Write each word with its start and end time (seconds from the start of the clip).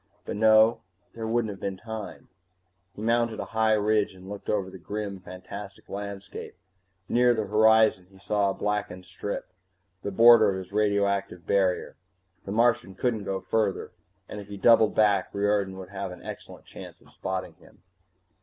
But 0.25 0.35
no, 0.35 0.81
there 1.13 1.27
wouldn't 1.27 1.51
have 1.51 1.59
been 1.59 1.77
time 1.77 2.29
He 2.95 3.03
mounted 3.03 3.39
a 3.39 3.45
high 3.53 3.73
ridge 3.73 4.15
and 4.15 4.27
looked 4.27 4.49
over 4.49 4.71
the 4.71 4.79
grim, 4.79 5.19
fantastic 5.19 5.87
landscape. 5.87 6.55
Near 7.07 7.35
the 7.35 7.45
horizon 7.45 8.07
he 8.09 8.17
saw 8.17 8.49
a 8.49 8.53
blackened 8.55 9.05
strip, 9.05 9.53
the 10.01 10.09
border 10.09 10.49
of 10.49 10.57
his 10.57 10.73
radioactive 10.73 11.45
barrier. 11.45 11.97
The 12.45 12.51
Martian 12.51 12.95
couldn't 12.95 13.25
go 13.25 13.41
further, 13.41 13.91
and 14.27 14.39
if 14.41 14.47
he 14.47 14.57
doubled 14.57 14.95
back 14.95 15.29
Riordan 15.35 15.77
would 15.77 15.89
have 15.89 16.09
an 16.11 16.23
excellent 16.23 16.65
chance 16.65 16.99
of 16.99 17.11
spotting 17.11 17.53
him. 17.59 17.83